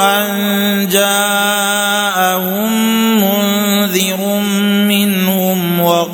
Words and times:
أن 0.00 0.88
جاءهم 0.88 2.72
منذر 3.20 4.20
منهم 4.88 5.43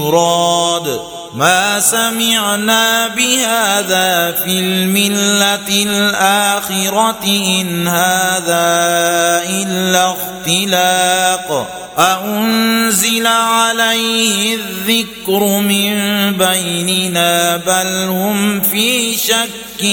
يراد 0.00 0.86
ما 1.34 1.80
سمعنا 1.80 3.08
بهذا 3.08 4.32
في 4.32 4.60
الملة 4.60 5.68
الآخرة 5.68 7.24
إن 7.24 7.88
هذا 7.88 8.70
إلا 9.48 10.14
اختلاق. 10.14 11.76
أأنزل 11.98 13.26
عليه 13.26 14.54
الذكر 14.54 15.44
من 15.44 15.92
بيننا 16.32 17.56
بل 17.56 18.08
هم 18.08 18.60
في 18.60 19.16
شك 19.16 19.84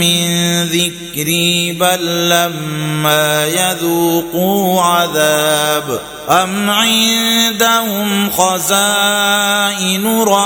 من 0.00 0.62
ذكري 0.64 1.72
بل 1.72 2.28
لما 2.28 3.46
يذوقوا 3.46 4.82
عذاب. 4.82 6.00
أم 6.30 6.70
عندهم 6.70 8.30
خزائن 8.30 10.22
رحمة 10.22 10.45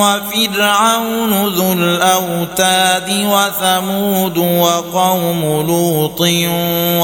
وفرعون 0.00 1.54
ذو 1.54 1.72
الأوتاد 1.72 3.10
وثمود 3.10 4.38
وقوم 4.38 5.66
لوط 5.66 6.20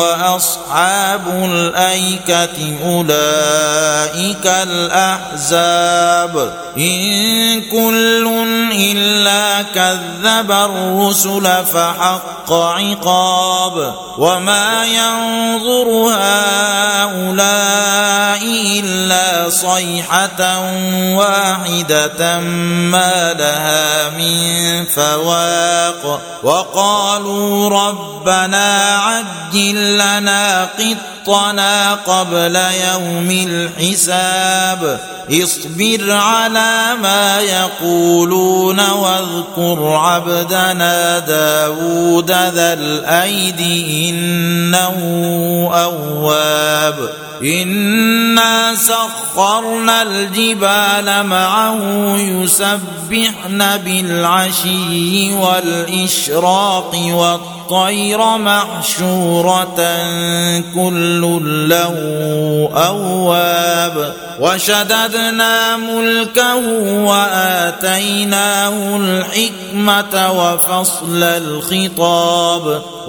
وأصحاب 0.00 1.20
الأيكة 1.28 2.76
أولئك 2.84 4.46
الأحزاب 4.46 6.52
إن 6.76 7.60
كل 7.60 8.30
إلا 8.72 9.62
كذب 9.62 10.52
الرسل 10.52 11.64
فحق 11.64 12.52
عقاب 12.52 13.94
وما 14.18 14.84
ينظر 14.84 16.10
هؤلاء 17.00 18.42
إلا 18.78 19.50
صيحة 19.50 20.60
واحدة 21.14 22.29
ما 22.38 23.32
لها 23.32 24.10
من 24.10 24.84
فواق 24.84 26.20
وقالوا 26.42 27.68
ربنا 27.68 28.96
عجل 28.96 29.94
لنا 29.94 30.68
قطنا 31.26 31.94
قبل 31.94 32.56
يوم 32.56 33.30
الحساب 33.30 35.00
اصبر 35.32 36.12
على 36.12 36.96
ما 37.02 37.40
يقولون 37.40 38.80
واذكر 38.80 39.92
عبدنا 39.92 41.18
داود 41.18 42.30
ذا 42.30 42.72
الأيد 42.72 43.60
إنه 44.08 44.96
أواب 45.74 47.10
إنا 47.42 48.74
سخرنا 48.74 50.02
الجبال 50.02 51.26
معه 51.26 51.78
يسبحن 52.16 53.76
بالعشي 53.84 55.32
والإشراق 55.32 56.96
والطير 57.14 58.18
محشورة 58.38 59.76
كل 60.74 61.40
له 61.68 61.94
أواب 62.74 64.14
وشددنا 64.40 65.76
ملكه 65.76 66.56
وآتيناه 67.04 68.96
الحكمة 68.96 70.32
وفصل 70.32 71.22
الخطاب 71.22 72.82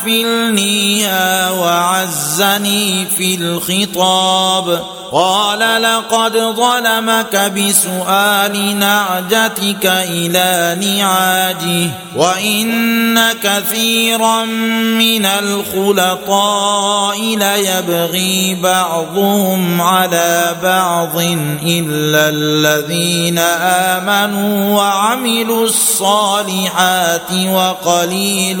أكفلنيها 0.00 1.50
وعزني 1.50 3.06
في 3.16 3.34
الخطاب. 3.34 4.80
قال 5.12 5.82
لقد 5.82 6.32
ظلمك 6.32 7.52
بسؤال 7.56 8.78
نعجتك 8.78 9.86
إلى 9.86 10.78
نعاجه 10.86 11.90
وإن 12.16 13.32
كثيرا 13.42 14.44
من 14.94 15.26
الخلطاء 15.26 17.18
ليبغي 17.36 18.58
بعضهم 18.62 19.80
على 19.80 20.56
بعض 20.62 21.16
إلا 21.62 22.28
الذين 22.28 23.38
آمنوا 23.98 24.76
وعملوا 24.76 25.64
الصالحات 25.64 27.32
وقليل 27.48 28.58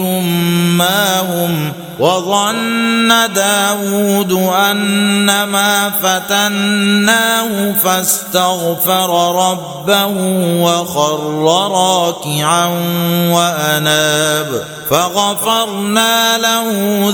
ما 0.76 1.20
ففتناهم 1.30 1.72
وظن 2.00 3.32
داود 3.34 4.32
أنما 4.70 5.90
فتناه 6.02 7.72
فاستغفر 7.84 9.34
ربه 9.50 10.06
وخر 10.62 11.20
راكعا 11.72 12.66
وأناب 13.30 14.64
فغفرنا 14.90 16.38
له 16.38 16.68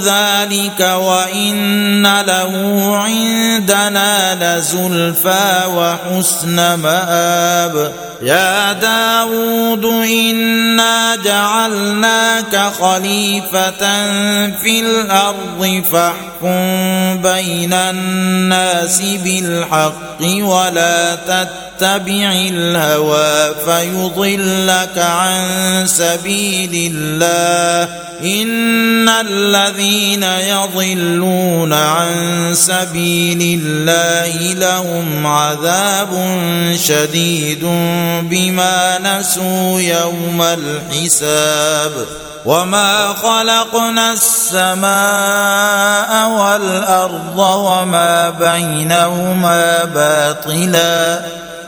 ذلك 0.04 0.80
وإن 0.80 2.20
له 2.20 2.52
عندنا 2.96 4.34
لزلفى 4.58 5.62
وحسن 5.76 6.74
مآب 6.74 7.92
يا 8.22 8.72
داود 8.72 9.84
إنا 9.84 11.16
جعلناك 11.16 12.72
خليفة 12.80 14.05
في 14.62 14.80
الأرض 14.80 15.82
فاحكم 15.92 17.22
بين 17.22 17.72
الناس 17.72 19.02
بالحق 19.02 20.22
ولا 20.22 21.14
تتبع 21.14 22.32
الهوى 22.32 23.54
فيضلك 23.64 24.98
عن 24.98 25.86
سبيل 25.86 26.92
الله. 26.94 28.06
إن 28.22 29.08
الذين 29.08 30.22
يضلون 30.22 31.72
عن 31.72 32.08
سبيل 32.52 33.60
الله 33.62 34.52
لهم 34.52 35.26
عذاب 35.26 36.08
شديد 36.74 37.64
بما 38.22 38.98
نسوا 38.98 39.80
يوم 39.80 40.42
الحساب. 40.42 41.92
وما 42.46 43.14
خلقنا 43.22 44.12
السماء 44.12 44.90
والأرض 46.30 47.38
وما 47.38 48.30
بينهما 48.30 49.84
باطلاً 49.84 51.20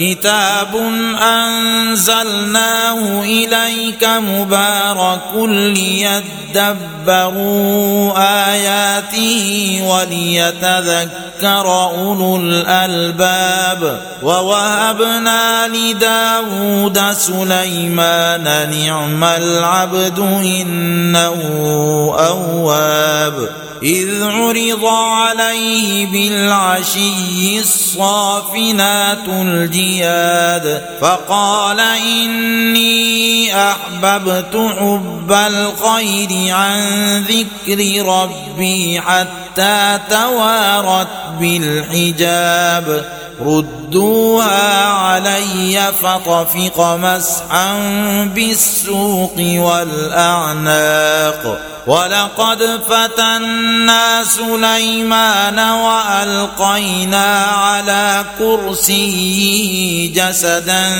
كتاب 0.00 0.76
أنزلناه 1.22 3.22
إليك 3.22 4.04
مبارك 4.04 5.34
ليدبروا 6.54 8.12
آياته 8.52 9.80
وليتذكر 9.86 11.66
أولو 11.96 12.36
الألباب 12.36 14.00
ووهبنا 14.22 15.68
لداود 15.68 17.00
سليمان 17.12 18.44
نعم 18.70 19.24
العبد 19.24 20.18
إنه 20.42 21.34
أواب 22.18 23.48
إذ 23.82 24.22
عرض 24.22 24.84
عليه 24.84 26.06
بالعشي 26.06 27.58
الصافنات 27.58 29.28
الجياد 29.28 29.89
فقال 31.00 31.80
إني 31.80 33.54
أحببت 33.56 34.56
حب 34.78 35.32
الخير 35.32 36.54
عن 36.54 36.78
ذكر 37.22 38.06
ربي 38.06 39.00
حتى 39.00 39.49
توارت 40.10 41.08
بالحجاب. 41.40 43.04
ردوها 43.46 44.84
علي 44.84 45.92
فطفق 46.02 46.98
مسحا 47.02 47.74
بالسوق 48.34 49.36
والأعناق. 49.38 51.42
ولقد 51.86 52.80
فتنا 52.88 54.24
سليمان 54.24 55.58
وألقينا 55.58 57.44
على 57.44 58.24
كرسيه 58.38 60.12
جسدا 60.12 60.92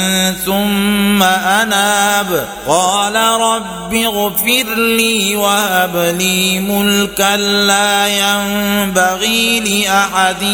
ثم 0.47 1.23
أناب. 1.23 2.49
قال 2.69 3.17
رب 3.17 3.95
اغفر 3.95 4.75
لي 4.75 5.37
وهب 5.37 5.97
لي 5.97 6.61
ملكا 6.61 7.37
لا 7.37 8.07
ينبغي 8.47 9.61
لأحد 9.61 10.45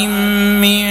من 0.60 0.86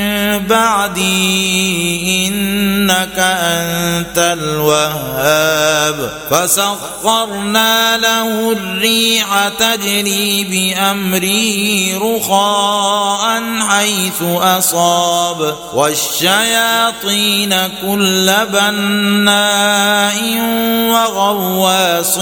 بعدي 0.47 2.27
إنك 2.27 3.19
أنت 3.19 4.17
الوهاب. 4.17 6.11
فسخرنا 6.31 7.97
له 7.97 8.51
الريح 8.51 9.47
تجري 9.59 10.43
بأمره 10.43 11.59
رخاء 12.15 13.41
حيث 13.69 14.21
أصاب. 14.21 15.55
والشياطين 15.73 17.55
كل 17.81 18.31
بناء 18.53 20.17
وغواص 20.91 22.17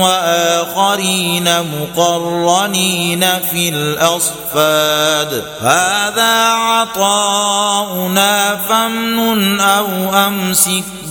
وآخرين 0.00 1.48
مقرنين 1.60 3.24
في 3.50 3.68
الأصفاد. 3.92 5.44
هذا 5.60 6.48
عطاؤنا 6.52 8.32
فامنن 8.56 9.60
أو 9.60 10.14
أمسك. 10.14 10.84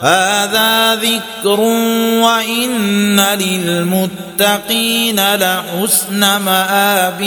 هذا 0.00 0.94
ذكر 0.94 1.60
وإن 2.20 3.20
للمتقين 3.20 5.20
لحسن 5.34 6.20
مآب 6.20 7.20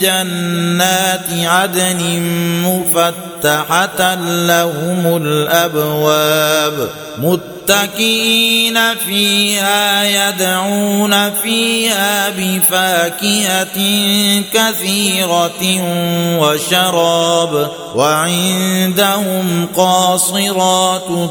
جنات 0.00 1.26
عدن 1.32 2.22
مفتحة 2.64 4.14
لهم 4.24 5.16
الأبواب 5.16 6.88
متكئين 7.18 8.78
فيها 9.06 10.04
يدعون 10.04 11.30
فيها 11.30 12.30
بفاكهة 12.30 13.78
كثيرة 14.52 15.82
وشراب 16.38 17.70
وعندهم 17.94 19.68
قاصرات 19.76 21.30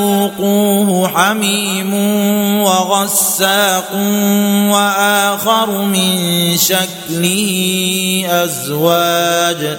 فليذوقوه 0.00 1.08
حميم 1.08 1.94
وغساق 2.64 3.94
وآخر 4.72 5.70
من 5.82 6.56
شكله 6.56 8.24
أزواج 8.30 9.78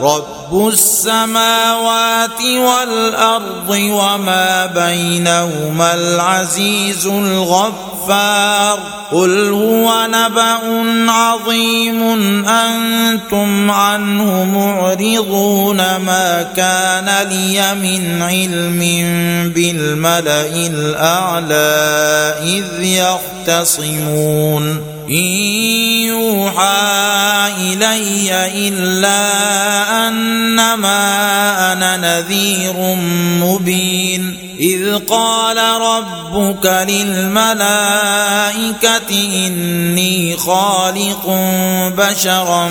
رب 0.00 0.68
السماوات 0.68 2.40
والأرض 2.40 3.70
وما 3.70 4.66
بينهما 4.66 5.94
العزيز 5.94 7.06
الغفار 7.06 8.78
قل 9.12 9.52
هو 9.52 10.06
نبأ 10.10 10.58
عظيم 11.12 12.02
أنتم 12.48 13.70
عنه 13.70 14.44
معرضون 14.44 15.76
ما 15.76 16.42
كان 16.56 17.28
لي 17.28 17.74
من 17.74 18.22
علم 18.22 18.78
بالملأ 19.54 20.46
الأعلى 20.46 21.54
إذ 22.42 22.82
يختصمون 23.48 24.64
إن 25.10 25.14
يوحى 26.04 26.98
إلي 27.60 28.68
إلا 28.68 29.28
أنما 29.88 31.72
أنا 31.72 31.96
نذير 31.96 32.96
مبين 33.44 34.48
إذ 34.60 34.98
قال 34.98 35.56
ربك 35.80 36.66
للملائكة 36.88 37.88
إني 39.46 40.36
خالق 40.36 41.26
بشرا 41.96 42.68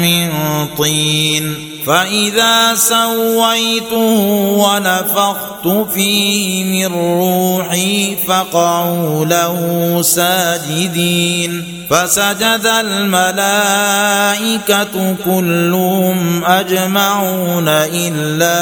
من 0.00 0.30
طين 0.78 1.69
فإذا 1.90 2.74
سويته 2.74 3.96
ونفخت 4.62 5.66
فيه 5.94 6.64
من 6.64 6.94
روحي 6.94 8.16
فقعوا 8.28 9.24
له 9.24 9.98
ساجدين. 10.02 11.80
فسجد 11.90 12.66
الملائكة 12.80 14.06
كلهم 15.24 16.44
أجمعون 16.44 17.68
إلا 17.68 18.58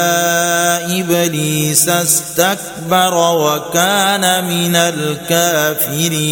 إبليس 1.00 1.88
استكبر 1.88 3.14
وكان 3.14 4.44
من 4.44 4.76
الكافرين. 4.76 6.28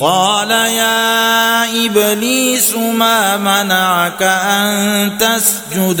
قال 0.00 0.50
يا 0.50 1.86
إبليس 1.86 2.74
ما 2.74 3.36
منعك 3.36 4.22
أن 4.22 5.18
تسجد 5.18 6.00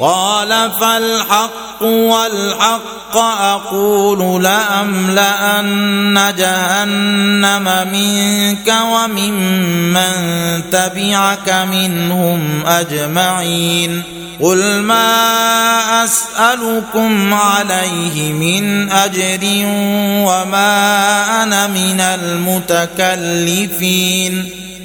قال 0.00 0.70
فالحق 0.80 1.82
والحق 1.82 3.16
أقول 3.16 4.42
لأملأن 4.42 6.34
جهنم 6.38 7.88
منك 7.92 8.74
وممن 8.92 10.10
تبعك 10.70 11.66
منهم 11.72 12.66
أجمعين 12.66 14.02
قل 14.40 14.80
ما 14.80 16.04
أسألكم 16.04 17.34
عليه 17.34 18.32
من 18.32 18.90
أجر 18.90 19.40
وما 20.26 21.42
أنا 21.42 21.66
من 21.66 22.00
المتكلفين 23.00 23.70